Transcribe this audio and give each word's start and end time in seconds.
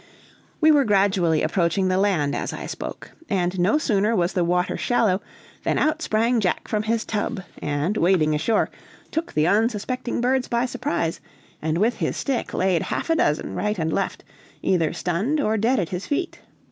We 0.59 0.71
were 0.71 0.83
gradually 0.83 1.43
approaching 1.43 1.87
the 1.87 1.99
land 1.99 2.33
as 2.35 2.53
I 2.53 2.65
spoke, 2.65 3.11
and 3.29 3.59
no 3.59 3.77
sooner 3.77 4.15
was 4.15 4.33
the 4.33 4.43
water 4.43 4.75
shallow, 4.75 5.21
than 5.63 5.77
out 5.77 6.01
sprang 6.01 6.39
Jack 6.39 6.67
from 6.67 6.81
his 6.81 7.05
tub, 7.05 7.43
and 7.61 7.95
wading 7.97 8.33
ashore, 8.33 8.71
took 9.11 9.33
the 9.33 9.45
unsuspecting 9.45 10.19
birds 10.19 10.47
by 10.47 10.65
surprise, 10.65 11.19
and 11.61 11.77
with 11.77 11.97
his 11.97 12.17
stick 12.17 12.51
laid 12.55 12.81
half 12.81 13.11
a 13.11 13.15
dozen, 13.15 13.53
right 13.53 13.77
and 13.77 13.93
left, 13.93 14.23
either 14.63 14.91
stunned 14.91 15.39
or 15.39 15.55
dead 15.55 15.79
at 15.79 15.89
his 15.89 16.07
feet. 16.07 16.39